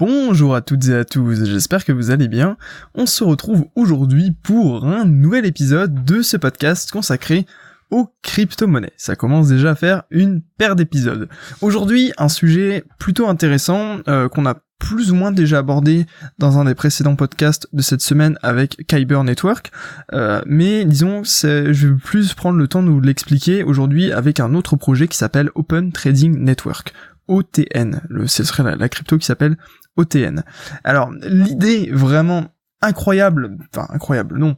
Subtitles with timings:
[0.00, 2.56] Bonjour à toutes et à tous, j'espère que vous allez bien.
[2.94, 7.44] On se retrouve aujourd'hui pour un nouvel épisode de ce podcast consacré
[7.90, 8.94] aux crypto-monnaies.
[8.96, 11.28] Ça commence déjà à faire une paire d'épisodes.
[11.60, 16.06] Aujourd'hui, un sujet plutôt intéressant euh, qu'on a plus ou moins déjà abordé
[16.38, 19.70] dans un des précédents podcasts de cette semaine avec Kyber Network,
[20.14, 24.54] euh, mais disons, je vais plus prendre le temps de vous l'expliquer aujourd'hui avec un
[24.54, 26.94] autre projet qui s'appelle Open Trading Network.
[27.30, 29.56] OTN, le, ce serait la crypto qui s'appelle
[29.96, 30.42] OTN.
[30.84, 32.48] Alors, l'idée vraiment
[32.82, 34.56] incroyable, enfin incroyable, non,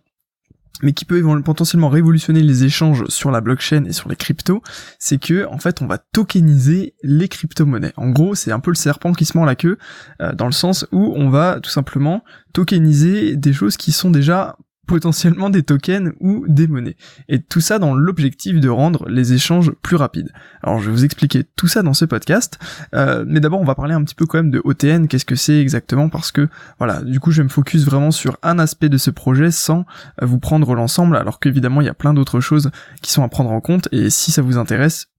[0.82, 4.62] mais qui peut potentiellement révolutionner les échanges sur la blockchain et sur les cryptos,
[4.98, 7.92] c'est que en fait on va tokeniser les crypto-monnaies.
[7.96, 9.78] En gros, c'est un peu le serpent qui se mord la queue,
[10.20, 14.56] euh, dans le sens où on va tout simplement tokeniser des choses qui sont déjà
[14.86, 16.96] potentiellement des tokens ou des monnaies.
[17.28, 20.32] Et tout ça dans l'objectif de rendre les échanges plus rapides.
[20.62, 22.58] Alors je vais vous expliquer tout ça dans ce podcast,
[22.94, 25.36] euh, mais d'abord on va parler un petit peu quand même de OTN, qu'est-ce que
[25.36, 28.98] c'est exactement, parce que voilà, du coup je me focus vraiment sur un aspect de
[28.98, 29.86] ce projet sans
[30.20, 32.70] vous prendre l'ensemble, alors qu'évidemment il y a plein d'autres choses
[33.02, 35.11] qui sont à prendre en compte, et si ça vous intéresse,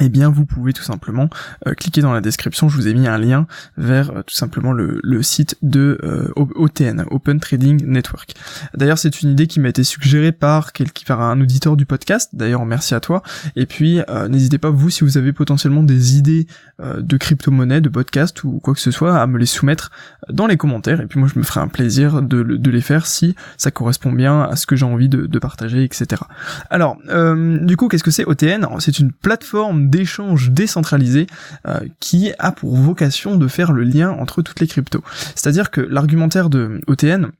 [0.00, 1.28] eh bien vous pouvez tout simplement
[1.68, 4.72] euh, cliquer dans la description, je vous ai mis un lien vers euh, tout simplement
[4.72, 8.34] le, site de euh, OTN, Open Trading Network.
[8.76, 10.72] D'ailleurs c'est une idée qui m'a été suggérée par
[11.06, 13.22] par un auditeur du podcast, d'ailleurs merci à toi,
[13.56, 16.46] et puis n'hésitez pas vous si vous avez potentiellement des idées
[16.80, 19.90] de crypto-monnaie, de podcast ou quoi que ce soit, à me les soumettre
[20.28, 23.34] dans les commentaires, et puis moi je me ferai un plaisir de, les faire si
[23.56, 26.22] ça correspond bien à ce que j'ai envie de, de, partager, etc.
[26.70, 31.26] Alors, du coup qu'est-ce que c'est OTN C'est une plateforme d'échange décentralisé
[31.66, 35.02] euh, qui a pour vocation de faire le lien entre toutes les cryptos.
[35.34, 37.30] C'est-à-dire que l'argumentaire de OTN,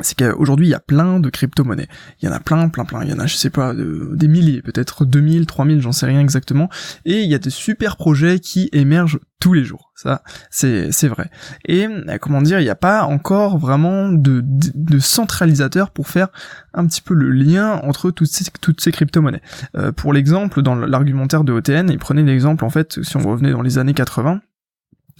[0.00, 1.88] c'est qu'aujourd'hui il y a plein de crypto-monnaies.
[2.20, 3.02] Il y en a plein, plein, plein.
[3.04, 6.20] Il y en a, je sais pas, des milliers, peut-être 2000, 3000, j'en sais rien
[6.20, 6.68] exactement.
[7.04, 9.90] Et il y a des super projets qui émergent tous les jours.
[9.96, 11.30] Ça, c'est, c'est vrai.
[11.64, 16.28] Et euh, comment dire, il n'y a pas encore vraiment de, de, centralisateur pour faire
[16.74, 19.42] un petit peu le lien entre toutes ces, toutes ces crypto-monnaies.
[19.76, 23.52] Euh, pour l'exemple, dans l'argumentaire de OTN, il prenait l'exemple, en fait, si on revenait
[23.52, 24.40] dans les années 80,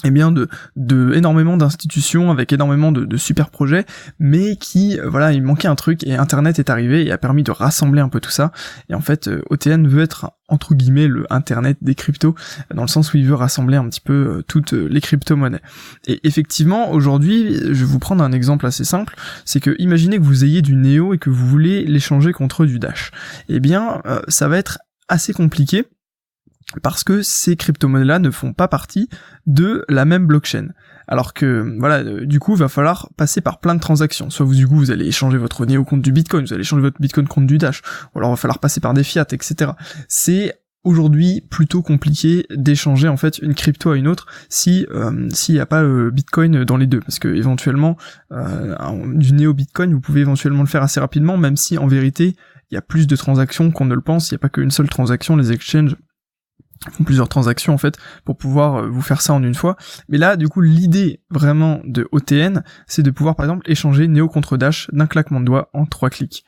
[0.05, 0.49] eh bien de,
[1.15, 3.85] énormément d'institutions avec énormément de, super projets,
[4.19, 7.43] mais qui euh, voilà il manquait un truc et Internet est arrivé et a permis
[7.43, 8.53] de rassembler un peu tout ça.
[8.89, 12.35] Et en fait, euh, OTN veut être entre guillemets le Internet des cryptos,
[12.75, 15.61] dans le sens où il veut rassembler un petit peu euh, toutes les crypto-monnaies.
[16.07, 20.23] Et effectivement, aujourd'hui, je vais vous prendre un exemple assez simple, c'est que imaginez que
[20.23, 23.11] vous ayez du Neo et que vous voulez l'échanger contre du Dash.
[23.49, 24.79] Eh bien, ça va être
[25.09, 25.85] assez compliqué
[26.83, 29.09] parce que ces crypto-monnaies-là ne font pas partie
[29.47, 30.69] de la même blockchain.
[31.09, 34.31] Alors que, voilà, euh, du coup, il va falloir passer par plein de transactions.
[34.31, 36.83] Soit vous, du coup, vous allez échanger votre Neo compte du Bitcoin, vous allez échanger
[36.83, 37.83] votre Bitcoin contre du Dash,
[38.15, 39.73] ou alors il va falloir passer par des fiat, etc.
[40.07, 45.55] C'est aujourd'hui plutôt compliqué d'échanger en fait une crypto à une autre si euh, s'il
[45.55, 47.99] n'y a pas euh, Bitcoin dans les deux parce que éventuellement
[48.31, 52.35] du néo Bitcoin vous pouvez éventuellement le faire assez rapidement même si en vérité
[52.71, 54.71] il y a plus de transactions qu'on ne le pense il n'y a pas qu'une
[54.71, 55.97] seule transaction les exchanges
[56.89, 59.77] font plusieurs transactions en fait pour pouvoir euh, vous faire ça en une fois.
[60.09, 64.29] Mais là, du coup, l'idée vraiment de OTN, c'est de pouvoir par exemple échanger Neo
[64.29, 66.45] contre Dash d'un claquement de doigts en trois clics.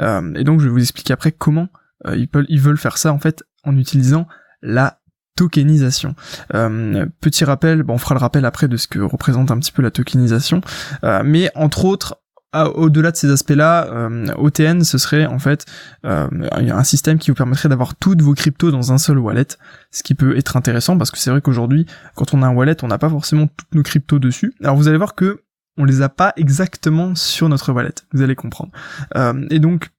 [0.00, 1.68] Euh, et donc, je vais vous expliquer après comment
[2.06, 2.16] euh,
[2.48, 4.26] ils, veulent faire ça en fait en utilisant
[4.60, 4.98] la
[5.36, 6.14] tokenisation.
[6.48, 9.82] petit rappel, bon, on fera le rappel après de ce que représente un petit peu
[9.82, 10.62] la tokenisation,
[11.02, 12.22] mais entre autres,
[12.64, 15.66] au-delà de ces aspects-là, euh, OTN, ce serait en fait
[16.04, 19.46] euh, un système qui vous permettrait d'avoir toutes vos cryptos dans un seul wallet,
[19.90, 22.76] ce qui peut être intéressant parce que c'est vrai qu'aujourd'hui, quand on a un wallet,
[22.82, 24.54] on n'a pas forcément toutes nos cryptos dessus.
[24.62, 25.42] Alors vous allez voir que
[25.78, 28.72] on les a pas exactement sur notre wallet, vous allez comprendre.
[29.16, 29.90] Euh, et donc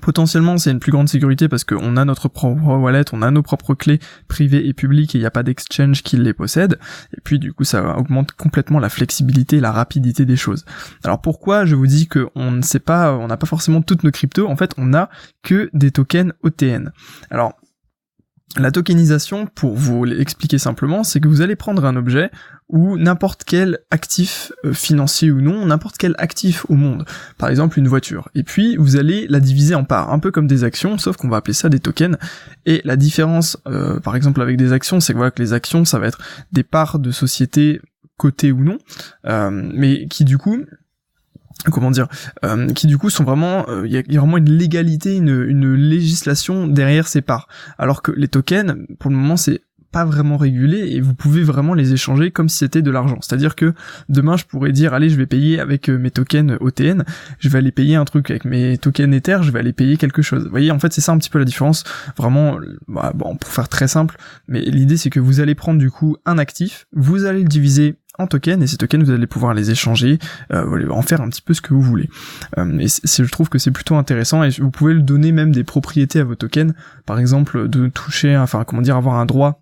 [0.00, 3.42] Potentiellement, c'est une plus grande sécurité parce qu'on a notre propre wallet, on a nos
[3.42, 6.78] propres clés privées et publiques et il n'y a pas d'exchange qui les possède.
[7.14, 10.64] Et puis, du coup, ça augmente complètement la flexibilité et la rapidité des choses.
[11.04, 14.10] Alors, pourquoi je vous dis qu'on ne sait pas, on n'a pas forcément toutes nos
[14.10, 14.48] cryptos?
[14.48, 15.10] En fait, on a
[15.42, 16.90] que des tokens OTN.
[17.30, 17.52] Alors,
[18.56, 22.30] la tokenisation, pour vous l'expliquer simplement, c'est que vous allez prendre un objet
[22.72, 27.04] ou n'importe quel actif euh, financier ou non, n'importe quel actif au monde,
[27.38, 30.48] par exemple une voiture, et puis vous allez la diviser en parts, un peu comme
[30.48, 32.16] des actions, sauf qu'on va appeler ça des tokens,
[32.66, 35.84] et la différence, euh, par exemple avec des actions, c'est que voilà que les actions,
[35.84, 36.18] ça va être
[36.50, 37.80] des parts de société
[38.16, 38.78] cotées ou non,
[39.26, 40.64] euh, mais qui du coup
[41.70, 42.08] comment dire,
[42.44, 45.74] euh, qui du coup sont vraiment, il euh, y, a, vraiment une légalité, une, une
[45.74, 47.46] législation derrière ces parts.
[47.78, 51.74] Alors que les tokens, pour le moment, c'est pas vraiment régulé et vous pouvez vraiment
[51.74, 53.18] les échanger comme si c'était de l'argent.
[53.20, 53.74] C'est-à-dire que
[54.08, 57.04] demain je pourrais dire allez je vais payer avec euh, mes tokens OTN,
[57.38, 60.22] je vais aller payer un truc avec mes tokens Ether, je vais aller payer quelque
[60.22, 60.44] chose.
[60.44, 61.84] Vous voyez en fait c'est ça un petit peu la différence.
[62.16, 62.58] Vraiment
[62.88, 64.16] bah, bon pour faire très simple,
[64.48, 67.96] mais l'idée c'est que vous allez prendre du coup un actif, vous allez le diviser
[68.18, 70.18] en tokens et ces tokens vous allez pouvoir les échanger,
[70.52, 72.08] euh, en faire un petit peu ce que vous voulez.
[72.58, 75.64] Euh, et je trouve que c'est plutôt intéressant et vous pouvez le donner même des
[75.64, 76.74] propriétés à vos tokens,
[77.06, 79.61] par exemple de toucher, enfin comment dire, avoir un droit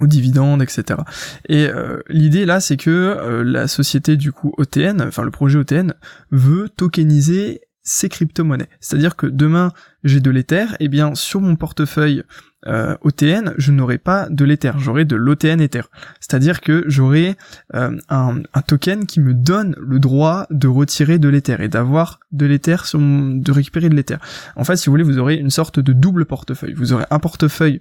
[0.00, 1.00] aux dividendes, etc.
[1.48, 5.58] Et euh, l'idée là, c'est que euh, la société du coup OTN, enfin le projet
[5.58, 5.94] OTN,
[6.30, 8.68] veut tokeniser ces crypto-monnaies.
[8.80, 9.72] C'est-à-dire que demain
[10.04, 12.22] j'ai de l'Ether, et eh bien sur mon portefeuille
[12.66, 15.82] euh, OTN, je n'aurai pas de l'Ether, j'aurai de l'OTN Ether.
[16.20, 17.36] C'est-à-dire que j'aurai
[17.74, 22.46] euh, un, token qui me donne le droit de retirer de l'Ether et d'avoir de
[22.46, 24.18] l'Ether sur de récupérer de l'Ether.
[24.54, 26.74] En fait, si vous voulez, vous aurez une sorte de double portefeuille.
[26.74, 27.80] Vous aurez un portefeuille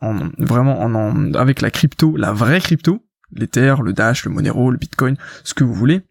[0.00, 3.04] en vraiment en, avec la crypto, la vraie crypto,
[3.34, 6.02] l'Ether, le Dash, le Monero, le Bitcoin, ce que vous voulez,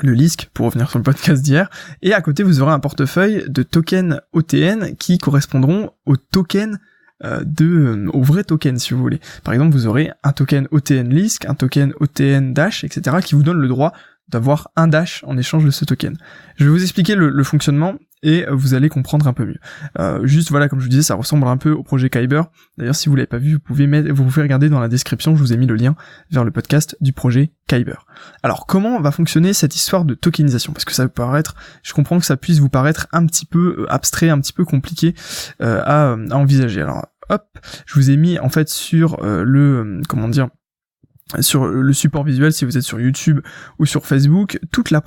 [0.00, 1.70] le LISC pour revenir sur le podcast d'hier,
[2.02, 6.78] et à côté vous aurez un portefeuille de tokens OTN qui correspondront aux tokens
[7.22, 9.20] euh, de euh, aux vrais tokens si vous voulez.
[9.44, 13.18] Par exemple, vous aurez un token OTN LISC, un token OTN Dash, etc.
[13.24, 13.92] qui vous donne le droit
[14.28, 16.16] d'avoir un dash en échange de ce token.
[16.56, 17.94] Je vais vous expliquer le fonctionnement
[18.24, 19.58] et vous allez comprendre un peu mieux.
[19.98, 22.44] Euh, juste voilà, comme je vous disais, ça ressemble un peu au projet Kyber.
[22.78, 25.40] D'ailleurs, si vous l'avez pas vu, vous pouvez vous pouvez regarder dans la description, je
[25.40, 25.94] vous ai mis le lien
[26.30, 28.06] vers le podcast du projet Kyber.
[28.42, 30.72] Alors, comment va fonctionner cette histoire de tokenisation?
[30.72, 33.76] Parce que ça peut paraître, je comprends que ça puisse vous paraître un petit peu
[33.80, 35.14] euh, abstrait, un petit peu compliqué
[35.60, 36.80] euh, à, à, envisager.
[36.80, 40.48] Alors, hop, je vous ai mis en fait sur le, comment dire,
[41.40, 43.40] sur le support visuel si vous êtes sur YouTube
[43.78, 45.00] ou sur Facebook, toute la,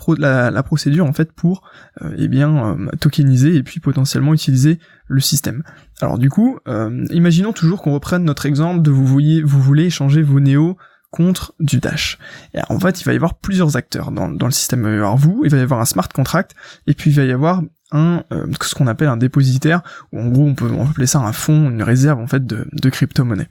[0.64, 1.64] procédure en fait pour
[2.02, 5.64] euh, eh bien euh, tokeniser et puis potentiellement utiliser le système.
[6.02, 9.86] Alors du coup, euh, imaginons toujours qu'on reprenne notre exemple de vous voyez vous voulez
[9.86, 10.78] échanger vos néos
[11.12, 12.18] contre du Dash.
[12.68, 14.82] En fait, il va y avoir plusieurs acteurs dans, le système.
[14.82, 16.54] Il va y avoir vous, il va y avoir un smart contract,
[16.86, 17.62] et puis il va y avoir
[17.92, 18.24] un
[18.62, 19.82] ce qu'on appelle un dépositaire,
[20.12, 22.90] ou en gros on peut, appeler ça un fonds, une réserve en fait de, de
[22.90, 23.48] crypto-monnaie.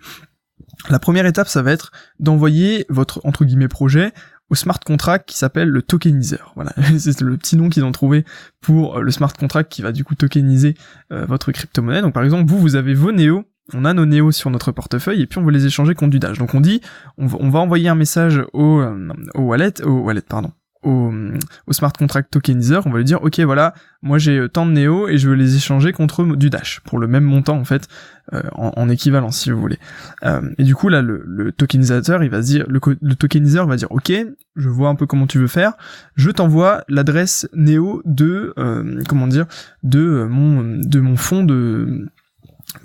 [0.88, 1.90] La première étape, ça va être
[2.20, 4.12] d'envoyer votre entre guillemets projet
[4.50, 6.52] au smart contract qui s'appelle le tokenizer.
[6.54, 8.24] Voilà, c'est le petit nom qu'ils ont trouvé
[8.60, 10.74] pour euh, le smart contract qui va du coup tokeniser
[11.12, 12.02] euh, votre crypto-monnaie.
[12.02, 13.44] Donc par exemple, vous, vous avez vos néos,
[13.74, 16.20] on a nos néos sur notre portefeuille et puis on veut les échanger contre du
[16.20, 16.38] Dash.
[16.38, 16.80] Donc on dit,
[17.18, 20.52] on va, envoyer un message au, euh, au wallet, au wallet, pardon,
[20.86, 25.08] au, smart contract tokenizer, on va lui dire ok voilà, moi j'ai tant de néo
[25.08, 27.88] et je veux les échanger contre du dash pour le même montant en fait
[28.32, 29.78] euh, en, équivalent si vous voulez.
[30.24, 33.90] Euh, et du coup là le, tokenisateur il va dire le, le tokenizer va dire
[33.90, 34.12] ok
[34.54, 35.72] je vois un peu comment tu veux faire,
[36.14, 39.46] je t'envoie l'adresse néo de euh, comment dire
[39.82, 42.08] de mon de mon fonds de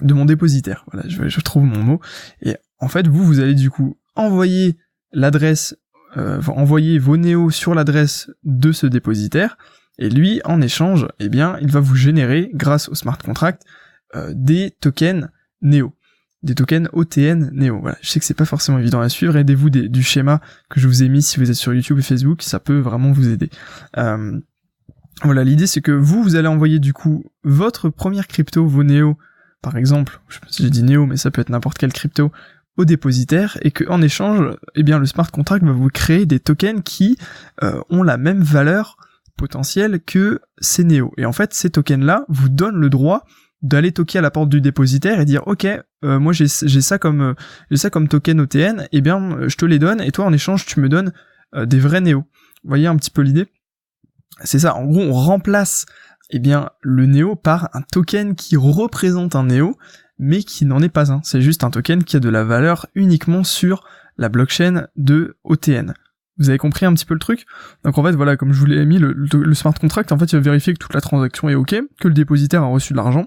[0.02, 0.86] de mon dépositaire.
[0.92, 2.02] Voilà, je, je trouve mon mot.
[2.42, 4.78] Et en fait vous vous allez du coup envoyer
[5.14, 5.76] l'adresse
[6.18, 9.58] euh, envoyer vos néos sur l'adresse de ce dépositaire,
[9.98, 13.64] et lui, en échange, eh bien, il va vous générer, grâce au smart contract,
[14.16, 15.30] euh, des tokens
[15.62, 15.94] néo
[16.44, 17.80] des tokens OTN Neo.
[17.80, 19.36] Voilà, je sais que c'est pas forcément évident à suivre.
[19.38, 22.42] Aidez-vous du schéma que je vous ai mis si vous êtes sur YouTube et Facebook,
[22.42, 23.50] ça peut vraiment vous aider.
[23.98, 24.40] Euh,
[25.24, 29.18] voilà, l'idée c'est que vous, vous allez envoyer du coup votre première crypto, vos Neo,
[29.62, 31.94] par exemple, je sais pas si j'ai dit Neo, mais ça peut être n'importe quelle
[31.94, 32.32] crypto,
[32.78, 36.40] au dépositaire et que en échange, eh bien le smart contract va vous créer des
[36.40, 37.18] tokens qui
[37.64, 38.98] euh, ont la même valeur
[39.38, 41.12] potentielle que ces néo.
[41.18, 43.26] Et en fait, ces tokens là vous donnent le droit
[43.62, 45.68] d'aller toquer à la porte du dépositaire et dire ok
[46.04, 47.34] euh, moi j'ai ça comme euh,
[47.70, 50.34] j'ai ça comme token OTN et eh bien je te les donne et toi en
[50.34, 51.14] échange tu me donnes
[51.66, 52.24] des vrais néo.
[52.64, 53.48] Vous voyez un petit peu l'idée?
[54.44, 55.86] C'est ça, en gros on remplace
[56.32, 59.78] eh bien le néo par un token qui représente un néo
[60.22, 61.20] mais qui n'en est pas un.
[61.24, 63.84] C'est juste un token qui a de la valeur uniquement sur
[64.18, 65.94] la blockchain de OTN.
[66.38, 67.46] Vous avez compris un petit peu le truc?
[67.84, 70.36] Donc en fait, voilà, comme je vous l'ai mis, le, smart contract, en fait, il
[70.36, 73.26] va vérifier que toute la transaction est OK, que le dépositaire a reçu de l'argent,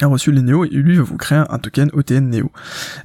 [0.00, 2.50] a reçu les néo et lui va vous créer un token OTN néo.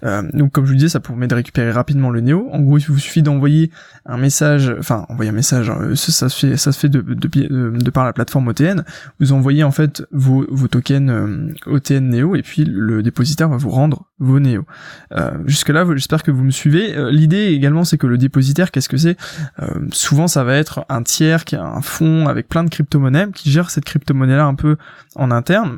[0.04, 2.50] Euh, donc comme je vous disais, ça permet de récupérer rapidement le néo.
[2.52, 3.72] En gros, il vous suffit d'envoyer
[4.06, 7.28] un message, enfin envoyer un message, hein, ça, se fait, ça se fait de, de,
[7.78, 8.84] de, par la plateforme OTN.
[9.20, 13.58] Vous envoyez en fait vos, vos tokens euh, OTN néo et puis le dépositaire va
[13.58, 14.66] vous rendre vos néo.
[15.12, 16.96] Euh, jusque là, j'espère que vous me suivez.
[16.98, 19.18] Euh, l'idée également, c'est que le dépositaire, qu'est-ce que c'est?
[19.92, 23.52] Souvent, ça va être un tiers qui a un fonds avec plein de crypto-monnaies qui
[23.52, 24.78] gère cette crypto-monnaie là un peu
[25.16, 25.78] en interne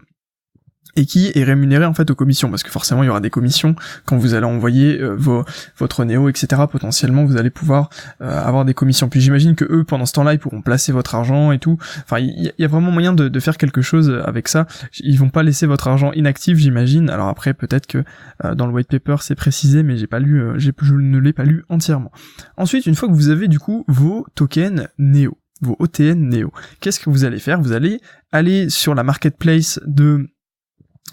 [0.95, 2.49] et qui est rémunéré en fait aux commissions.
[2.49, 5.45] Parce que forcément il y aura des commissions quand vous allez envoyer euh, vos,
[5.77, 7.89] votre néo etc potentiellement vous allez pouvoir
[8.21, 9.09] euh, avoir des commissions.
[9.09, 11.77] Puis j'imagine que eux pendant ce temps-là ils pourront placer votre argent et tout.
[12.03, 14.67] Enfin il y, a vraiment moyen de, de, faire quelque chose avec ça.
[14.99, 17.09] Ils vont pas laisser votre argent inactif j'imagine.
[17.09, 18.03] Alors après peut-être que
[18.45, 21.33] euh, dans le white paper c'est précisé mais j'ai pas lu j'ai je ne l'ai
[21.33, 22.11] pas lu entièrement.
[22.57, 26.51] Ensuite une fois que vous avez du coup vos tokens néo vos OTN Neo.
[26.79, 27.61] Qu'est-ce que vous allez faire?
[27.61, 30.27] Vous allez aller sur la marketplace de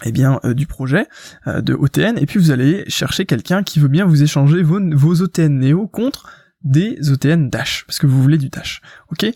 [0.05, 1.07] eh bien euh, du projet
[1.47, 4.79] euh, de OTN et puis vous allez chercher quelqu'un qui veut bien vous échanger vos,
[4.95, 6.29] vos OTN Neo contre
[6.63, 9.31] des OTN Dash, parce que vous voulez du Dash, ok?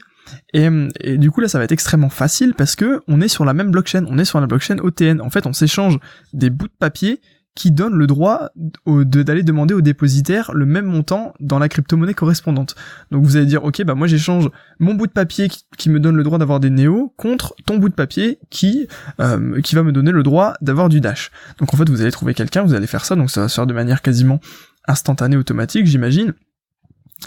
[0.53, 0.69] Et,
[1.01, 3.53] et, du coup là ça va être extrêmement facile parce que on est sur la
[3.53, 5.19] même blockchain, on est sur la blockchain OTN.
[5.21, 5.99] En fait on s'échange
[6.31, 7.19] des bouts de papier
[7.55, 8.49] qui donnent le droit
[8.85, 12.75] d'aller demander au dépositaire le même montant dans la crypto-monnaie correspondante.
[13.11, 16.15] Donc vous allez dire, ok, bah moi j'échange mon bout de papier qui, me donne
[16.15, 18.87] le droit d'avoir des néos contre ton bout de papier qui
[19.19, 21.31] euh, qui va me donner le droit d'avoir du dash.
[21.59, 23.55] Donc en fait vous allez trouver quelqu'un, vous allez faire ça, donc ça va se
[23.55, 24.39] faire de manière quasiment
[24.87, 26.33] instantanée, automatique, j'imagine.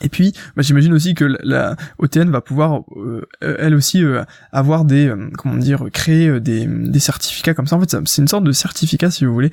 [0.03, 4.85] Et puis, bah, j'imagine aussi que la OTN va pouvoir, euh, elle aussi, euh, avoir
[4.85, 7.77] des, euh, comment dire, créer des, des, certificats comme ça.
[7.77, 9.51] En fait, c'est une sorte de certificat, si vous voulez,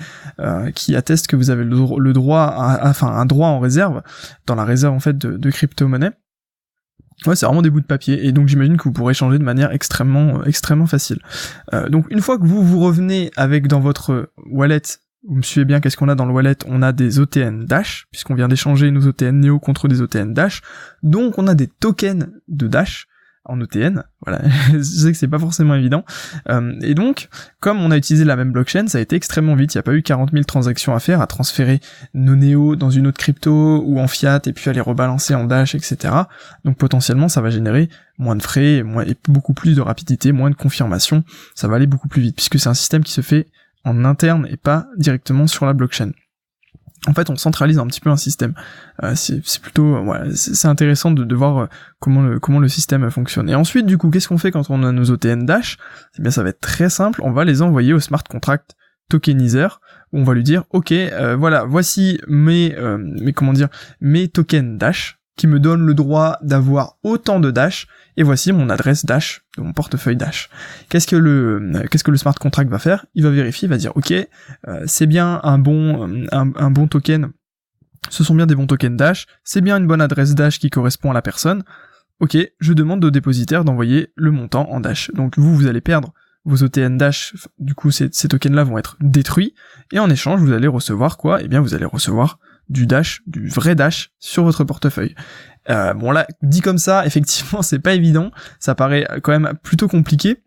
[0.75, 4.01] qui atteste que vous avez le, droit, enfin, un droit en réserve
[4.45, 6.11] dans la réserve en fait de, crypto-monnaie.
[7.25, 9.43] Ouais, c'est vraiment des bouts de papier, et donc j'imagine que vous pourrez changer de
[9.43, 11.19] manière extrêmement, extrêmement facile.
[11.89, 14.81] donc une fois que vous vous revenez avec dans votre wallet
[15.27, 16.57] vous me suivez bien, qu'est-ce qu'on a dans le wallet?
[16.67, 20.61] On a des OTN Dash, puisqu'on vient d'échanger nos OTN Neo contre des OTN Dash.
[21.01, 23.07] Donc on a des tokens de Dash
[23.45, 24.03] en OTN.
[24.25, 24.41] Voilà,
[24.73, 26.05] je sais que c'est pas forcément évident.
[26.49, 29.73] Euh, et donc, comme on a utilisé la même blockchain, ça a été extrêmement vite.
[29.73, 31.79] Il n'y a pas eu 40 000 transactions à faire, à transférer
[32.13, 35.45] nos Neo dans une autre crypto ou en fiat et puis à les rebalancer en
[35.45, 36.13] Dash, etc.
[36.63, 38.83] Donc potentiellement, ça va générer moins de frais et,
[39.27, 41.23] beaucoup plus de rapidité, moins de confirmation.
[41.55, 43.47] Ça va aller beaucoup plus vite puisque c'est un système qui se fait
[43.83, 46.11] en interne et pas directement sur la blockchain.
[47.05, 48.53] En fait, on centralise un petit peu un système.
[49.03, 53.49] Euh, c'est plutôt, voilà, c'est intéressant de, de voir euh, comment le système fonctionne.
[53.49, 55.77] Et ensuite, du coup, qu'est-ce qu'on fait quand on a nos OTN Dash?
[56.17, 57.21] Eh bien, ça va être très simple.
[57.23, 58.75] On va les envoyer au smart contract
[59.09, 59.81] tokenizer
[60.13, 63.67] où on va lui dire, ok, euh, voilà, voici mes, mes comment dire,
[63.99, 67.87] mes tokens Dash qui me donnent le droit d'avoir autant de Dash
[68.17, 70.49] et voici mon adresse Dash de mon portefeuille Dash.
[70.89, 73.05] Qu'est-ce que le le smart contract va faire?
[73.15, 77.31] Il va vérifier, il va dire OK, euh, c'est bien un bon un, bon token.
[78.09, 81.11] Ce sont bien des bons tokens Dash, c'est bien une bonne adresse Dash qui correspond
[81.11, 81.63] à la personne.
[82.19, 85.09] OK, je demande au dépositaire d'envoyer le montant en Dash.
[85.13, 86.13] Donc vous vous allez perdre
[86.45, 89.55] vos OTN Dash, du coup ces, ces tokens-là vont être détruits,
[89.93, 91.41] et en échange vous allez recevoir quoi?
[91.41, 92.37] Eh bien vous allez recevoir
[92.69, 95.15] du Dash, du vrai Dash sur votre portefeuille.
[95.69, 98.31] Euh, bon là, dit comme ça, effectivement, c'est pas évident.
[98.59, 100.43] Ça paraît quand même plutôt compliqué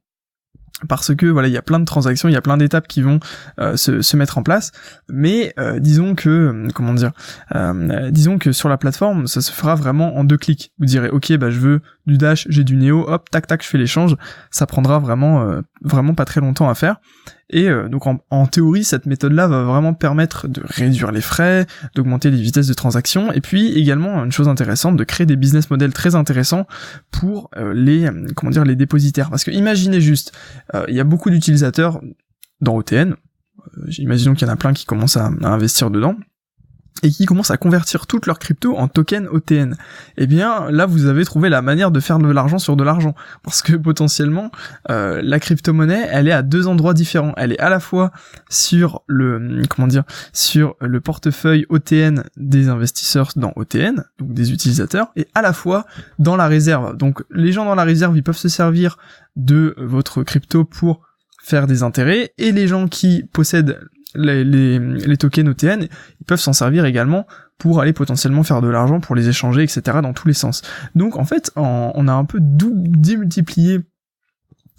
[0.89, 3.01] parce que voilà il y a plein de transactions il y a plein d'étapes qui
[3.01, 3.19] vont
[3.59, 4.73] euh, se, se, mettre en place
[5.09, 7.13] mais euh, disons que euh, comment dire
[8.11, 11.37] disons que sur la plateforme ça se fera vraiment en deux clics vous direz ok
[11.39, 14.17] bah je veux du dash j'ai du néo hop tac tac je fais l'échange.
[14.51, 16.97] Ça prendra vraiment vraiment pas très longtemps à faire.
[17.51, 21.67] Et donc en, en, théorie cette méthode là va vraiment permettre de réduire les frais
[21.95, 25.71] d'augmenter les vitesses de transaction et puis également une chose intéressante de créer des business
[25.71, 26.67] models très intéressants
[27.13, 29.31] pour les comment dire les dépositaires.
[29.31, 30.33] Parce que imaginez juste
[30.75, 32.01] euh, il y a beaucoup d'utilisateurs
[32.61, 36.17] dans OTN, euh, imaginons qu'il y en a plein qui commencent à, investir dedans,
[37.03, 39.77] et qui commencent à convertir toutes leurs cryptos en tokens OTN.
[40.17, 43.15] Eh bien, là, vous avez trouvé la manière de faire de l'argent sur de l'argent.
[43.43, 44.51] Parce que potentiellement,
[44.91, 47.35] euh, la crypto-monnaie, elle est à deux endroits différents.
[47.37, 48.13] Elle est à la fois
[48.49, 55.09] sur le, comment dire, sur le portefeuille OTN des investisseurs dans OTN, donc des utilisateurs,
[55.17, 55.87] et à la fois
[56.19, 56.97] dans la réserve.
[56.97, 58.97] Donc, les gens dans la réserve, ils peuvent se servir
[59.37, 61.03] de votre crypto pour
[61.43, 63.79] faire des intérêts et les gens qui possèdent
[64.17, 65.83] les, les, tokens OTN,
[66.21, 67.27] ils peuvent s'en servir également
[67.59, 69.99] pour aller potentiellement faire de l'argent, pour les échanger, etc.
[70.03, 70.63] dans tous les sens.
[70.95, 73.81] Donc en fait, on a un peu démultiplié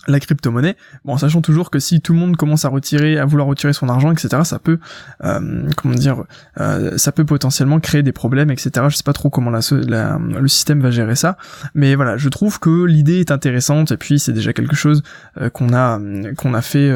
[0.08, 0.76] la crypto-monnaie,
[1.06, 3.90] bon, sachant toujours que si tout le monde commence à retirer, à vouloir retirer son
[3.90, 4.80] argent, etc., ça peut,
[5.24, 6.24] euh, comment dire,
[6.60, 8.72] euh, ça peut potentiellement créer des problèmes, etc.
[8.90, 9.60] Je sais pas trop comment la,
[10.18, 11.38] le système va gérer ça,
[11.74, 15.04] mais voilà, je trouve que l'idée est intéressante et puis c'est déjà quelque chose
[15.42, 16.00] euh, qu'on a,
[16.38, 16.92] qu'on a fait,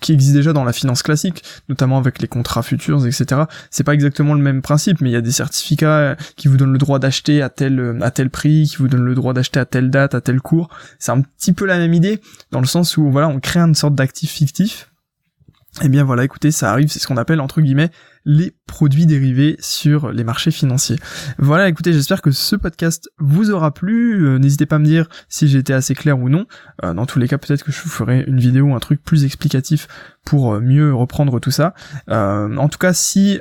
[0.00, 3.42] qui existe déjà dans la finance classique, notamment avec les contrats futurs, etc.
[3.70, 6.72] C'est pas exactement le même principe, mais il y a des certificats qui vous donnent
[6.72, 9.64] le droit d'acheter à tel, à tel prix, qui vous donnent le droit d'acheter à
[9.64, 10.68] telle date, à tel cours.
[10.98, 13.74] C'est un petit peu la même idée dans le sens où voilà, on crée une
[13.74, 14.90] sorte d'actif fictif.
[15.82, 17.90] Et eh bien voilà, écoutez, ça arrive, c'est ce qu'on appelle entre guillemets
[18.26, 20.98] les produits dérivés sur les marchés financiers.
[21.38, 24.26] Voilà, écoutez, j'espère que ce podcast vous aura plu.
[24.26, 26.46] Euh, n'hésitez pas à me dire si j'ai été assez clair ou non.
[26.84, 29.24] Euh, dans tous les cas, peut-être que je vous ferai une vidéo, un truc plus
[29.24, 29.86] explicatif
[30.24, 31.74] pour euh, mieux reprendre tout ça.
[32.08, 33.40] en tout cas, si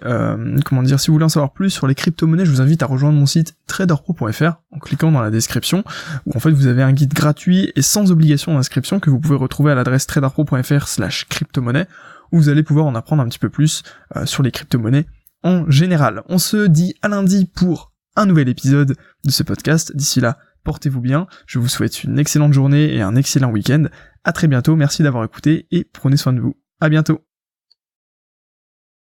[0.64, 2.86] comment dire, si vous voulez en savoir plus sur les crypto-monnaies, je vous invite à
[2.86, 5.84] rejoindre mon site traderpro.fr en cliquant dans la description,
[6.28, 9.36] où en fait vous avez un guide gratuit et sans obligation d'inscription que vous pouvez
[9.36, 11.88] retrouver à l'adresse traderpro.fr slash crypto-monnaie
[12.32, 13.84] où vous allez pouvoir en apprendre un petit peu plus
[14.16, 15.06] euh, sur les crypto-monnaies
[15.44, 16.24] en général.
[16.28, 19.96] On se dit à lundi pour un nouvel épisode de ce podcast.
[19.96, 21.28] D'ici là, portez-vous bien.
[21.46, 23.86] Je vous souhaite une excellente journée et un excellent week-end.
[24.24, 24.76] À très bientôt.
[24.76, 26.56] Merci d'avoir écouté et prenez soin de vous.
[26.82, 27.25] À bientôt.